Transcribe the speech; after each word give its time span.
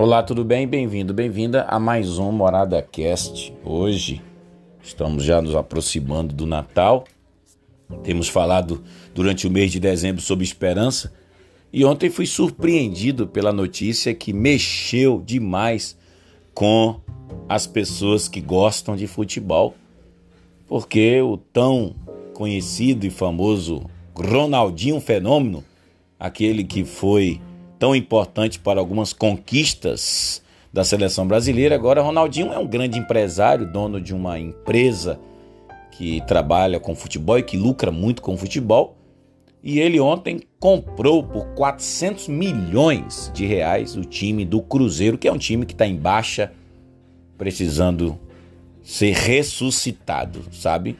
Olá, 0.00 0.22
tudo 0.22 0.44
bem? 0.44 0.64
Bem-vindo, 0.64 1.12
bem-vinda 1.12 1.64
a 1.64 1.76
mais 1.76 2.20
um 2.20 2.30
Morada 2.30 2.80
Cast. 2.80 3.52
Hoje 3.64 4.22
estamos 4.80 5.24
já 5.24 5.42
nos 5.42 5.56
aproximando 5.56 6.32
do 6.32 6.46
Natal. 6.46 7.02
Temos 8.04 8.28
falado 8.28 8.80
durante 9.12 9.48
o 9.48 9.50
mês 9.50 9.72
de 9.72 9.80
dezembro 9.80 10.22
sobre 10.22 10.44
esperança 10.44 11.12
e 11.72 11.84
ontem 11.84 12.10
fui 12.10 12.26
surpreendido 12.26 13.26
pela 13.26 13.52
notícia 13.52 14.14
que 14.14 14.32
mexeu 14.32 15.20
demais 15.20 15.98
com 16.54 17.00
as 17.48 17.66
pessoas 17.66 18.28
que 18.28 18.40
gostam 18.40 18.94
de 18.94 19.08
futebol, 19.08 19.74
porque 20.68 21.20
o 21.20 21.36
tão 21.36 21.96
conhecido 22.34 23.04
e 23.04 23.10
famoso 23.10 23.84
Ronaldinho 24.14 25.00
Fenômeno, 25.00 25.64
aquele 26.20 26.62
que 26.62 26.84
foi 26.84 27.40
tão 27.78 27.94
importante 27.94 28.58
para 28.58 28.80
algumas 28.80 29.12
conquistas 29.12 30.42
da 30.72 30.84
seleção 30.84 31.26
brasileira. 31.26 31.74
Agora, 31.74 32.02
Ronaldinho 32.02 32.52
é 32.52 32.58
um 32.58 32.66
grande 32.66 32.98
empresário, 32.98 33.70
dono 33.70 34.00
de 34.00 34.14
uma 34.14 34.38
empresa 34.38 35.18
que 35.92 36.20
trabalha 36.26 36.78
com 36.78 36.94
futebol 36.94 37.38
e 37.38 37.42
que 37.42 37.56
lucra 37.56 37.90
muito 37.90 38.22
com 38.22 38.36
futebol. 38.36 38.96
E 39.62 39.80
ele 39.80 39.98
ontem 39.98 40.40
comprou 40.60 41.22
por 41.22 41.46
400 41.54 42.28
milhões 42.28 43.30
de 43.34 43.44
reais 43.44 43.96
o 43.96 44.02
time 44.02 44.44
do 44.44 44.62
Cruzeiro, 44.62 45.18
que 45.18 45.26
é 45.26 45.32
um 45.32 45.38
time 45.38 45.66
que 45.66 45.72
está 45.72 45.86
em 45.86 45.96
baixa, 45.96 46.52
precisando 47.36 48.18
ser 48.82 49.12
ressuscitado, 49.14 50.44
sabe? 50.52 50.96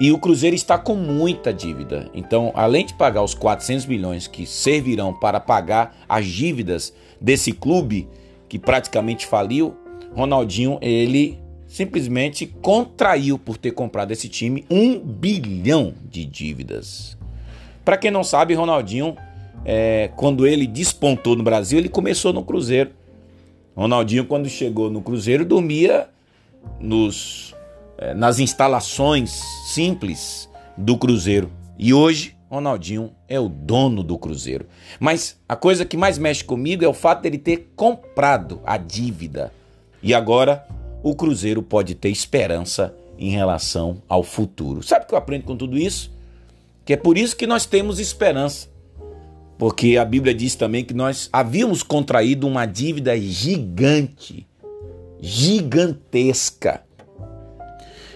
E 0.00 0.10
o 0.10 0.18
Cruzeiro 0.18 0.56
está 0.56 0.78
com 0.78 0.96
muita 0.96 1.52
dívida. 1.52 2.10
Então, 2.14 2.50
além 2.54 2.86
de 2.86 2.94
pagar 2.94 3.22
os 3.22 3.34
400 3.34 3.84
milhões 3.84 4.26
que 4.26 4.46
servirão 4.46 5.12
para 5.12 5.38
pagar 5.38 5.94
as 6.08 6.24
dívidas 6.24 6.94
desse 7.20 7.52
clube 7.52 8.08
que 8.48 8.58
praticamente 8.58 9.26
faliu, 9.26 9.76
Ronaldinho, 10.14 10.78
ele 10.80 11.38
simplesmente 11.66 12.46
contraiu 12.46 13.38
por 13.38 13.58
ter 13.58 13.72
comprado 13.72 14.10
esse 14.10 14.26
time 14.26 14.64
um 14.70 14.98
bilhão 14.98 15.92
de 16.10 16.24
dívidas. 16.24 17.18
Para 17.84 17.98
quem 17.98 18.10
não 18.10 18.24
sabe, 18.24 18.54
Ronaldinho, 18.54 19.16
é, 19.66 20.10
quando 20.16 20.46
ele 20.46 20.66
despontou 20.66 21.36
no 21.36 21.42
Brasil, 21.42 21.78
ele 21.78 21.90
começou 21.90 22.32
no 22.32 22.42
Cruzeiro. 22.42 22.90
Ronaldinho, 23.76 24.24
quando 24.24 24.48
chegou 24.48 24.90
no 24.90 25.02
Cruzeiro, 25.02 25.44
dormia 25.44 26.08
nos 26.80 27.54
nas 28.16 28.38
instalações 28.38 29.30
simples 29.66 30.48
do 30.76 30.96
Cruzeiro. 30.96 31.50
E 31.78 31.92
hoje, 31.94 32.36
Ronaldinho 32.50 33.12
é 33.28 33.38
o 33.38 33.48
dono 33.48 34.02
do 34.02 34.18
Cruzeiro. 34.18 34.66
Mas 34.98 35.38
a 35.48 35.54
coisa 35.54 35.84
que 35.84 35.96
mais 35.96 36.18
mexe 36.18 36.42
comigo 36.42 36.84
é 36.84 36.88
o 36.88 36.92
fato 36.92 37.22
dele 37.22 37.38
ter 37.38 37.72
comprado 37.76 38.60
a 38.64 38.76
dívida. 38.76 39.52
E 40.02 40.12
agora 40.12 40.66
o 41.02 41.14
Cruzeiro 41.14 41.62
pode 41.62 41.94
ter 41.94 42.10
esperança 42.10 42.94
em 43.18 43.30
relação 43.30 44.02
ao 44.08 44.22
futuro. 44.22 44.82
Sabe 44.82 45.04
o 45.04 45.08
que 45.08 45.14
eu 45.14 45.18
aprendo 45.18 45.44
com 45.44 45.56
tudo 45.56 45.78
isso? 45.78 46.10
Que 46.84 46.94
é 46.94 46.96
por 46.96 47.16
isso 47.16 47.36
que 47.36 47.46
nós 47.46 47.66
temos 47.66 48.00
esperança. 48.00 48.68
Porque 49.58 49.98
a 49.98 50.04
Bíblia 50.04 50.34
diz 50.34 50.54
também 50.54 50.84
que 50.84 50.94
nós 50.94 51.28
havíamos 51.30 51.82
contraído 51.82 52.48
uma 52.48 52.64
dívida 52.64 53.16
gigante, 53.20 54.46
gigantesca. 55.20 56.82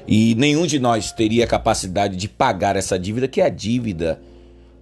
E 0.06 0.34
nenhum 0.34 0.66
de 0.66 0.78
nós 0.78 1.12
teria 1.12 1.46
capacidade 1.46 2.16
de 2.16 2.28
pagar 2.28 2.76
essa 2.76 2.98
dívida, 2.98 3.28
que 3.28 3.40
é 3.40 3.46
a 3.46 3.48
dívida 3.48 4.20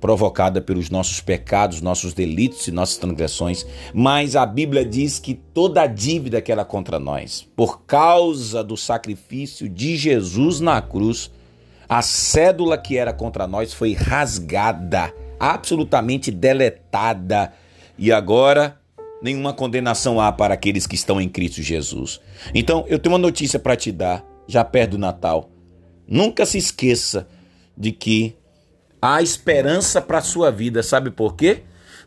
provocada 0.00 0.60
pelos 0.60 0.90
nossos 0.90 1.20
pecados, 1.20 1.80
nossos 1.80 2.12
delitos 2.12 2.66
e 2.66 2.72
nossas 2.72 2.96
transgressões. 2.96 3.64
Mas 3.94 4.34
a 4.34 4.44
Bíblia 4.44 4.84
diz 4.84 5.20
que 5.20 5.32
toda 5.32 5.82
a 5.82 5.86
dívida 5.86 6.42
que 6.42 6.50
era 6.50 6.64
contra 6.64 6.98
nós, 6.98 7.46
por 7.54 7.82
causa 7.82 8.64
do 8.64 8.76
sacrifício 8.76 9.68
de 9.68 9.96
Jesus 9.96 10.58
na 10.58 10.82
cruz, 10.82 11.30
a 11.88 12.02
cédula 12.02 12.76
que 12.76 12.96
era 12.96 13.12
contra 13.12 13.46
nós 13.46 13.72
foi 13.72 13.92
rasgada, 13.92 15.14
absolutamente 15.38 16.32
deletada. 16.32 17.52
E 17.96 18.10
agora 18.10 18.76
nenhuma 19.22 19.52
condenação 19.52 20.20
há 20.20 20.32
para 20.32 20.54
aqueles 20.54 20.84
que 20.84 20.96
estão 20.96 21.20
em 21.20 21.28
Cristo 21.28 21.62
Jesus. 21.62 22.20
Então, 22.52 22.84
eu 22.88 22.98
tenho 22.98 23.12
uma 23.12 23.20
notícia 23.20 23.60
para 23.60 23.76
te 23.76 23.92
dar 23.92 24.31
já 24.46 24.64
perto 24.64 24.92
do 24.92 24.98
Natal. 24.98 25.50
Nunca 26.06 26.44
se 26.44 26.58
esqueça 26.58 27.26
de 27.76 27.92
que 27.92 28.36
há 29.00 29.22
esperança 29.22 30.00
para 30.00 30.18
a 30.18 30.22
sua 30.22 30.50
vida. 30.50 30.82
Sabe 30.82 31.10
por 31.10 31.34
quê? 31.34 31.62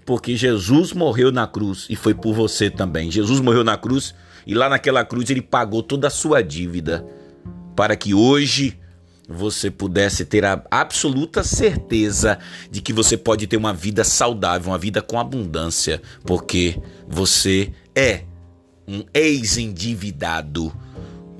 Porque 0.06 0.36
Jesus 0.36 0.94
morreu 0.94 1.32
na 1.32 1.48
cruz 1.48 1.88
e 1.90 1.96
foi 1.96 2.14
por 2.14 2.34
você 2.34 2.70
também. 2.70 3.10
Jesus 3.10 3.40
morreu 3.40 3.64
na 3.64 3.78
cruz 3.78 4.14
e 4.46 4.54
lá 4.54 4.70
naquela 4.70 5.04
cruz 5.04 5.30
ele 5.30 5.42
pagou 5.42 5.82
toda 5.82 6.08
a 6.08 6.12
sua 6.12 6.44
dívida 6.44 7.06
para 7.76 7.96
que 7.96 8.14
hoje 8.14 8.80
você 9.28 9.72
pudesse 9.72 10.24
ter 10.24 10.46
a 10.46 10.64
absoluta 10.70 11.44
certeza 11.44 12.38
de 12.70 12.82
que 12.82 12.94
você 12.94 13.18
pode 13.18 13.48
ter 13.48 13.58
uma 13.58 13.74
vida 13.74 14.04
saudável, 14.04 14.72
uma 14.72 14.78
vida 14.78 15.02
com 15.02 15.20
abundância, 15.20 16.02
porque 16.24 16.80
você 17.08 17.74
é 17.96 18.24
um 18.88 19.04
ex-endividado 19.14 20.72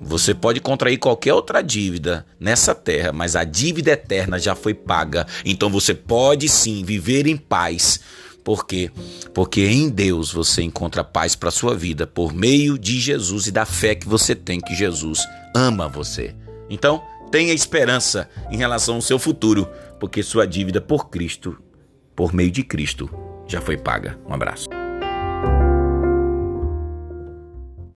você 0.06 0.36
pode 0.36 0.60
contrair 0.60 1.00
qualquer 1.00 1.34
outra 1.34 1.62
dívida 1.62 2.26
nessa 2.40 2.76
terra, 2.76 3.12
mas 3.12 3.36
a 3.36 3.44
dívida 3.44 3.92
eterna 3.92 4.38
já 4.38 4.54
foi 4.56 4.74
paga. 4.74 5.26
Então 5.44 5.70
você 5.70 5.96
pode 5.96 6.48
sim 6.48 6.84
viver 6.84 7.26
em 7.26 7.36
paz. 7.36 8.00
Por 8.44 8.68
quê? 8.68 8.92
Porque 9.34 9.66
em 9.66 9.90
Deus 9.90 10.32
você 10.32 10.62
encontra 10.62 11.04
paz 11.04 11.36
para 11.36 11.50
sua 11.50 11.76
vida 11.76 12.06
por 12.06 12.32
meio 12.32 12.78
de 12.78 13.00
Jesus 13.00 13.48
e 13.48 13.52
da 13.52 13.66
fé 13.66 13.96
que 13.96 14.08
você 14.08 14.36
tem 14.36 14.62
que 14.62 14.76
Jesus 14.76 15.26
ama 15.56 15.88
você. 15.88 16.36
Então, 16.70 17.02
tenha 17.32 17.54
esperança 17.54 18.30
em 18.52 18.58
relação 18.58 18.96
ao 18.96 19.02
seu 19.02 19.18
futuro, 19.18 19.68
porque 20.00 20.22
sua 20.22 20.46
dívida 20.46 20.80
por 20.80 21.10
Cristo, 21.10 21.58
por 22.16 22.34
meio 22.34 22.52
de 22.52 22.64
Cristo, 22.64 23.10
já 23.48 23.60
foi 23.60 23.78
paga. 23.78 24.20
Um 24.28 24.34
abraço. 24.34 24.85